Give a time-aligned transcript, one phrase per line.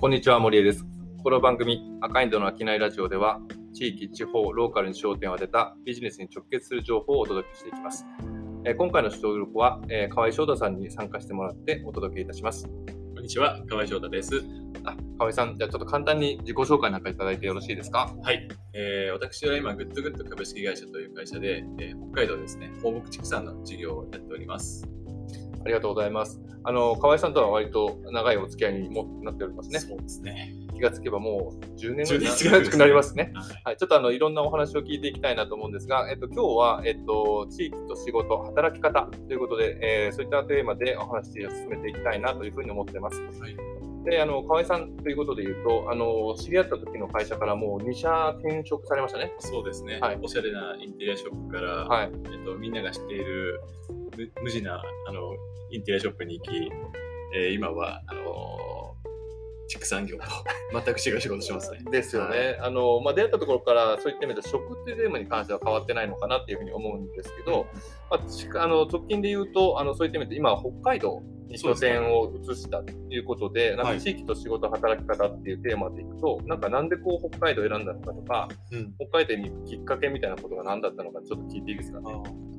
[0.00, 0.86] こんにちは、森江です。
[1.22, 3.38] この番組、赤インドの商いラジオでは、
[3.74, 8.06] 地域、地方、ローカルに焦点を当てたビジネスに直結する情報をお届けしていきます。
[8.64, 12.66] えー今回の収録は、えー河合翔太さんに参加してもらってお届けいたします。
[12.66, 14.42] こんにちは、河合翔太です。
[14.84, 18.10] あ、河合さん、じゃあちょっと簡単に自己紹介なんかいただいてよろしいですか？
[18.22, 24.88] はい、えー私は今、グッドグッド株式会社という会社で、えー北海道ですね、放牧畜産の事業をやっております。
[25.64, 26.40] ありがとうございます。
[26.62, 29.80] あの、河合さんとは割と長いお付き合いにもなっておりますね。
[29.80, 30.54] そうですね。
[30.74, 33.32] 気がつけばもう10年10ぐらい年近くなりますね。
[33.34, 43.20] はいはい、ちょっとあのいろんなお話を聞いていきたいなと思うんですが、えっと、今日は、えっと、地域と仕事、働き方ということで、えーそういったテーマでお話を進めていきたいなというふうに思っています。
[43.20, 43.69] はい
[44.04, 49.32] で、あの、河合さんということで言うと、あの、知り合った時の会社からもう2社転職されましたね。
[49.38, 52.10] そうですね、はいおしゃれなインテリアショップから、はい。
[52.32, 53.60] えっと、みんなが知っている
[54.16, 55.34] 無無地なあの
[55.70, 56.70] インテリアショップに行き、
[57.34, 58.58] えー今はあの
[59.70, 60.24] 畜産業と
[60.72, 61.78] 全く違う仕事してますね。
[61.90, 62.58] ですよね。
[62.60, 67.66] あの、まあ、出会ったところから、そういった意味で食っていうテーマに関しては変わってないのかなっていうふうに思うんですけど、
[68.10, 82.04] まあ、ちあの直近で言うと、あのそういった意味で今、北海道に拠点を移したということで、なんはいか地域と仕事、働き方っていうテーマでいくと、なんかなんでこう北海道を選んだのかとか、うん北海道に行くきっかけみたいなことが何だったのか、ちょっと聞いていいですかね？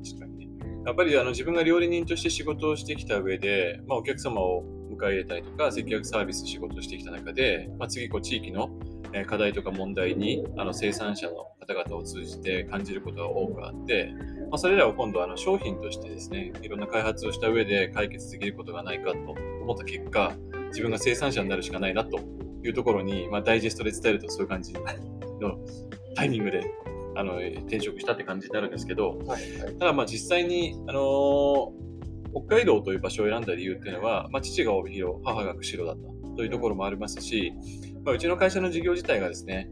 [0.04, 0.48] 確かにね。
[0.84, 4.64] やっぱりあの自分が料理人として仕事をしてきた上で、まあ、お客様を
[5.02, 8.70] 迎え入れたりとか、接客サービス仕事をしてきた中で、まあ、次こう地域の
[9.14, 14.14] えー課題とか問題にあの生産者の方々を通じて感じることが多くあって、
[14.50, 19.18] まあ、それらを今度あの商品としてですね、いろんな開発をした上で解決できることがないかと
[19.62, 20.32] 思った結果、
[20.68, 22.20] 自分が生産者になるしかないなと
[22.64, 24.80] いうところに、まあ、ダイジェストで伝えるとそういう感じの
[26.14, 26.64] タイミングで
[27.14, 29.74] あの転職したって感じになるんですけど、はい、はい。
[29.78, 31.91] ただまあ実際に、あのー
[32.32, 37.52] 北海道という場所を選んだ理由っていうのは、まあ、父が帯広、母が釧路だったというところもありますし、
[38.04, 39.70] まあ、うちの会社の事業自体がですね、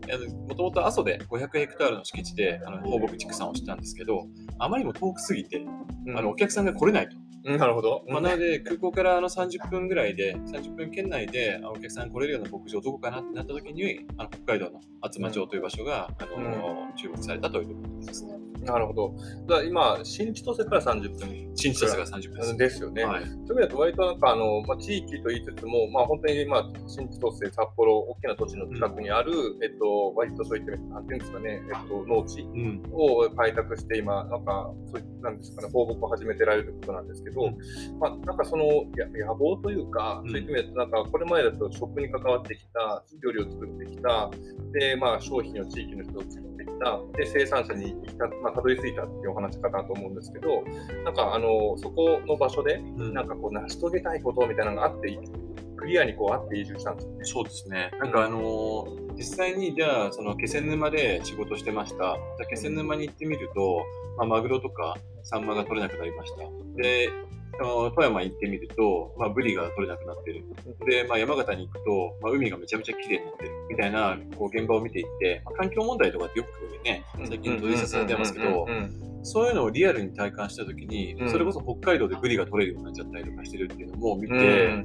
[0.49, 4.27] もともと阿蘇で500ヘクタールの敷地であの放牧畜産をしてたんですけど、
[4.59, 5.59] あまりにも遠くすぎて、
[6.07, 7.17] うんあのお客さんが来れないと。
[7.45, 8.05] うんなるほど。
[8.09, 18.50] まあ、なので、空港からあの30分ぐらいで、30分圏内であお客さん来れるような牧場どこかなってなった時に、あの北海道の厚真町という場所が、あの注目されたというところですね。
[18.65, 19.15] なるほど。
[19.47, 22.57] だから今、新千歳から30分新千歳が30分です。
[22.57, 23.05] ですよね。
[23.05, 23.25] はい。
[23.25, 29.33] そういう意味だと割となんかあの、まあ、地域と言いつつも、まあ、本当に、まあ、新千歳、札幌、大きな土地の近くにある、
[29.63, 32.83] えっと、割とそういった、なんていうんですかね、えっと、農地うん。
[32.93, 38.65] を開拓して今、なんか、そういなんですかね、放牧を始めてられるということなんですけど、うんまあ、なんかその
[38.97, 44.31] や野望というか、うんそういった意味だと、なんかこれまでだと食に関わってきた、料理を作ってきた、
[44.73, 50.63] で、まあ、商品を地域の人を作ってきた、で、生産者にた、まあ、たどり着いたっていうお話かなと思うんですけど、
[51.05, 55.19] なんかあの、そこの場所で、うんなんかこう、成し遂げたいことみたいなのがあって、
[55.77, 57.25] クリアにこうあって移住したんですよね。
[57.25, 57.91] そうですね。
[57.99, 61.97] なんかあのー実際にじゃあ、その気仙沼で仕事してました。
[61.97, 63.85] じゃあ気仙沼に行ってみると、
[64.17, 66.39] まあ、マグロとかサンマが取れなくなりました。
[66.81, 67.11] で、
[67.65, 70.45] 富山行ってみると、まあ、ブリが取れなくなってる。
[70.87, 73.51] で、まあ、山形に行くと、まあ、海がめちゃめちゃ綺麗になってる。
[73.69, 78.67] みたいな、こう、現場を見ていって、まあ、環境問題とかってよくね、最近取り沙汰されてますけど
[79.23, 81.31] そういうのをリアルに体感したときに、うん。
[81.31, 84.85] それこそ北海道でブリが取れるようになっちゃったりとかしてるっていうのも見て、うん。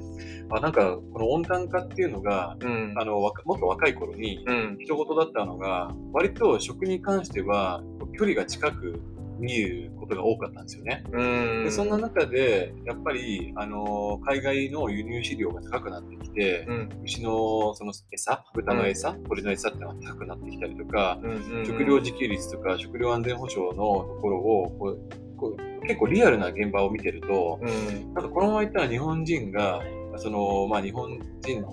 [0.50, 2.94] あなんかこの温暖化っていうのがうん。
[2.98, 4.76] あのもっと若い頃にうん。
[4.78, 7.82] 人事だったのが割と食に関しては
[8.18, 9.00] 距離が近く
[9.38, 11.04] 見えることが多かったんですよね。
[11.12, 11.24] う
[11.62, 11.64] ん。
[11.64, 16.88] でそんな中でやっぱりあの海外の輸入飼料が高くなってきて、うん。
[17.04, 21.18] 牛のその餌豚の餌、鳥の餌ってのが高くなってきたりとか、
[21.64, 28.14] 食料自給率とか食料安全保障のところをこうこう結構リアルな現場を見てると、うん。
[28.14, 29.82] なんかこのままいったら日本人が、
[30.16, 31.68] その、まあ日本人が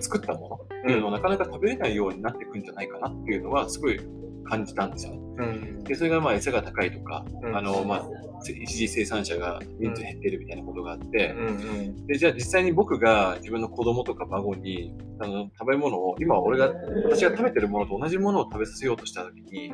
[0.00, 4.00] 作ったものっていうのをなかなか食べれないようになっていくんじゃないかなっていうのはすごい
[4.44, 5.27] 感じたんですよね。
[5.38, 8.04] うんで、それがまあ餌が高いとか、うんあの、まあ、
[8.44, 11.34] 一時生産者が人数減ってるみたいなことがあって、
[12.06, 16.72] で、じゃあ実際に僕が自分の子供とか孫に、あの、食べ物を、今俺が、
[17.04, 19.72] 私が食べてるものと同じものを食べさせようとしたときに、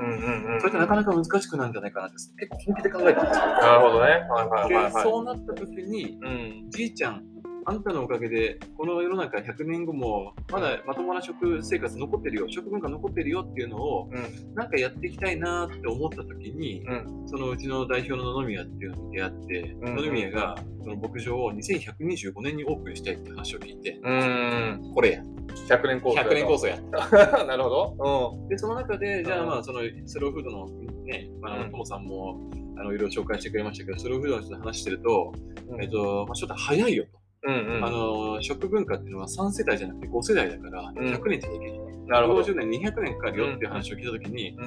[0.61, 3.46] それってなかなか難しくなるんじゃないかなって結構本気で考えたんですよ。
[3.46, 4.10] なるほどね。
[4.10, 4.93] はいはいはいで、はい。
[4.93, 6.70] そうなった時に、うん。
[6.70, 7.22] じいちゃん、
[7.66, 14.55] あんたのおかげで、この世の中100年後も、まだまともな食生活残ってるよ、食文化残ってるよっていうのを、うん。
[14.55, 17.28] なんかやっていきたいなって思った時に、うん。
[17.28, 24.93] そのうちの代表の野宮っていうのに出会って、うん野宮がその牧場を2125年にオープンしたいって話を聞いて、うん。
[24.94, 25.22] これや、
[25.69, 26.20] 100年構想。
[26.20, 26.76] 100年構想や。
[26.76, 27.44] 想。
[27.46, 28.49] なるほど。
[28.49, 30.67] で、その中で、じゃうんあまあ、そのスローフードの
[31.05, 35.32] ね、まあ、うんともさんも、あの、いろいろ紹介してくれましたけど、スローフードの人と話してると、
[35.69, 35.82] うん。
[35.82, 37.24] えっと、まあ、ちょっと早いよと。
[37.46, 37.85] うんうん。
[37.85, 42.43] あの食文化っていうのは3世代じゃなくて5世代だからうん100年じゃできない、なるほど。
[42.43, 44.64] 50年200年かかるよっていう話を聞いた時に、うん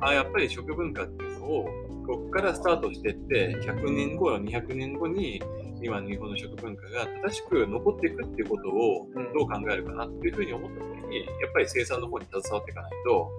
[0.00, 1.64] あやっぱり食文化っていうのを
[2.06, 5.42] ここからスタートしていって100年後や200年後に
[5.82, 13.30] 今の日本の食文化が正しく残っていくっていうことをうんどう考えるかなっていうふうに思った時にやっぱり生産の方に携わっていかないと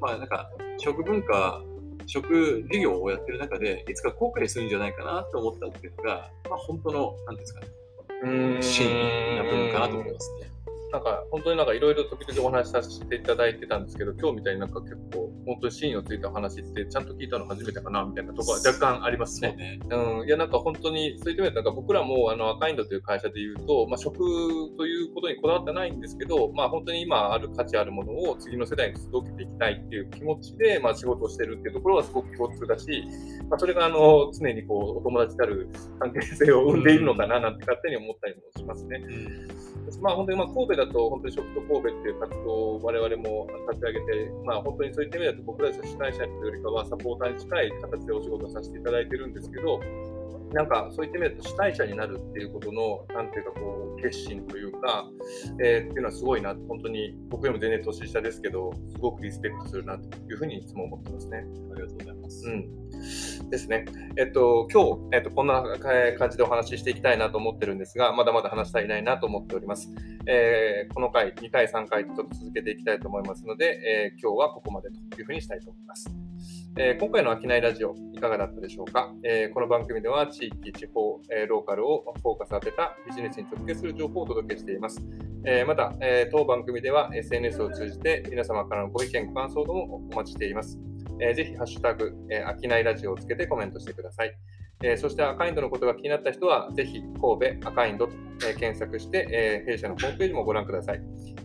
[0.00, 1.62] まあなんか食文化
[2.06, 7.68] 食事業をやってる中でいつか後悔するんじゃないかなと思ったっていうのが、まあ、本当の何ですかね
[8.22, 10.50] うん真な部分かなと思いますね。
[10.92, 19.54] なんか本当になんかいろいろ時々お話しさせていただいてたんですけど、今日みたいになんか結構本当にシーンをついた話ってちゃんと聞いたの初めてかなみたいなところは若干ありますね。
[19.56, 19.80] ね。
[19.90, 24.18] うん、いやなんか本当にそういった意味でなんか僕らもあの赤インドという会社で言うと、まあ、食
[24.76, 33.04] ということにこだわってないんですけど、まあ、本当に今ある価値あるものを次の世代に届けていきたいっていう気持ちで、まあ、仕事をしてるっていうところはすごく共通だし、
[33.48, 35.68] まあ、それがあの常にこうお友達たる
[35.98, 39.02] 関係性を生んでいるのかななんて勝手に思ったりもしますね。
[40.00, 49.80] まあ、本当にまあ神戸だと、本当に食と神戸っていう活動を我々も立ち上げて、まあ、本当にそういった意味だと僕たちは主催者というよりかはサポーターに近い形でお仕事させていただいてるんですけど、
[50.52, 55.08] なんかそういった意味だと主催者になるっていうことの、なんていうかこう、決心というか、
[55.62, 61.38] えーっていうのはすごいな、本当に僕よりも全然年下ですけど、すごくリスペクトするなというふうにいつも思ってますね。
[61.72, 62.48] ありがとうございます。
[62.48, 63.84] うん、ですね。
[64.16, 69.88] えっと、今日、えっと、こんなえー感じでお話ししていきたいなと思ってるんですが、まだまだ話したいないなと思っております。
[70.26, 76.21] えーこの回、2回、3回とちょっと続けていきたいと思いますので、えー今日はここまでというふうにしたいと思います。
[76.78, 84.98] えー今回の商いラジオ、いかがだったでしょうか、えーこの番組では地域、地方、えーローカルをフォーカス当てたビジネスに直結する情報をお届けしています。
[85.44, 90.78] えまた、え当番組では SNS を通じて皆様からのご意見、ご感想どもお待ちしています。
[91.20, 94.34] えーぜひ、ハッシュタグ、えー、あきないラジオをつけてコメントしてください。
[94.82, 98.12] えーそして、赤インドのことが気になった人は、ぜひ、神戸赤インドと、
[98.44, 101.00] えー検索して、えー弊社のホームページもご覧ください。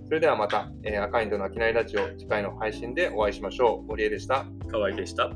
[0.06, 3.88] それではまた、えー赤インドの商いラジオ、次回の配信でお会いしましょう。
[3.88, 4.45] 森江でした。
[4.69, 5.31] 河合でした。